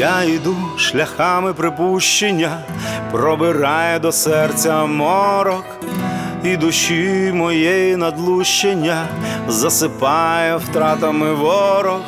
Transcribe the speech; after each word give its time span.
Я 0.00 0.22
йду 0.22 0.56
шляхами 0.76 1.54
припущення, 1.54 2.58
пробирає 3.12 3.98
до 3.98 4.12
серця 4.12 4.86
морок, 4.86 5.64
і 6.44 6.56
душі 6.56 7.32
моєї 7.34 7.96
надлущення 7.96 9.04
засипає 9.48 10.56
втратами 10.56 11.34
ворог, 11.34 12.00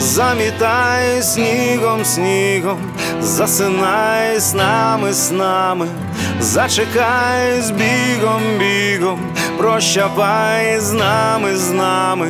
замітає 0.00 1.22
снігом, 1.22 2.04
снігом, 2.04 2.78
засинає 3.20 4.40
з 4.40 4.54
нами, 4.54 5.12
з 5.12 5.30
нами, 5.30 5.86
зачекай 6.40 7.60
з 7.60 7.70
бігом, 7.70 8.42
бігом, 8.58 9.20
прощавай 9.58 10.80
з 10.80 10.92
нами, 10.92 11.56
з 11.56 11.70
нами. 11.70 12.28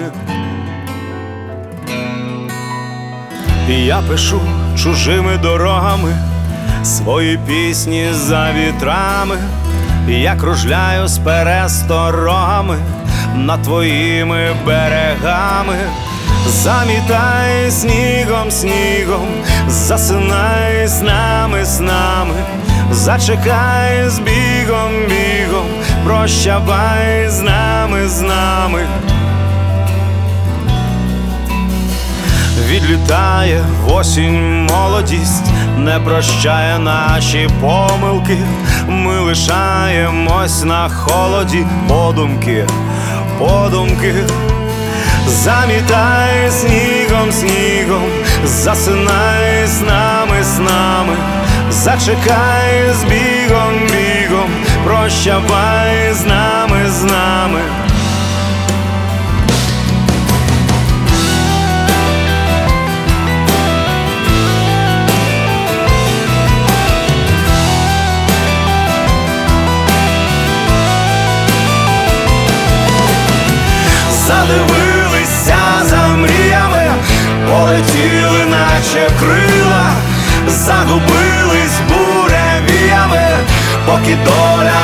Я 3.68 4.02
пишу 4.08 4.40
чужими 4.82 5.38
дорогами 5.42 6.16
свої 6.84 7.38
пісні 7.46 8.06
за 8.12 8.52
вітрами, 8.52 9.38
я 10.08 10.36
кружляю 10.36 11.08
з 11.08 11.18
пересторогами 11.18 12.78
над 13.34 13.62
твоїми 13.62 14.56
берегами, 14.66 15.76
замітай 16.48 17.70
снігом, 17.70 18.50
снігом, 18.50 19.28
засинай 19.68 20.86
з 20.86 21.02
нами, 21.02 21.64
з 21.64 21.80
нами, 21.80 22.34
зачекай 22.92 24.08
з 24.08 24.18
бігом, 24.18 24.92
бігом, 25.08 25.66
прощавай 26.04 27.28
з 27.28 27.40
нами, 27.40 28.08
з 28.08 28.20
нами. 28.20 28.80
Відлітає 33.06 33.64
в 33.84 33.92
осінь 33.94 34.66
молодість, 34.66 35.44
не 35.78 36.00
прощає 36.00 36.78
наші 36.78 37.48
помилки. 37.60 38.38
Ми 38.88 39.20
лишаємось 39.20 40.64
на 40.64 40.88
холоді 40.88 41.66
подумки, 41.88 42.66
подумки. 43.38 44.14
Замітай 45.28 46.50
снігом, 46.50 47.32
снігом, 47.32 48.02
засинай 48.44 49.66
з 49.66 49.80
нами, 49.80 50.42
з 50.42 50.58
нами, 50.58 51.16
зачекай 51.70 52.92
з 53.00 53.04
бігом, 53.04 53.74
бігом, 53.86 54.50
прощавай 54.84 56.12
з 56.12 56.26
нами, 56.26 56.90
з 56.90 57.04
нами. 57.04 57.35
Задивилися 74.26 75.56
за 75.84 76.08
мріями, 76.08 76.90
полетіли, 77.50 78.44
наче 78.50 79.10
крила, 79.20 79.90
загубились 80.48 81.80
буревіями, 81.88 83.28
поки 83.86 84.16
доля. 84.24 84.75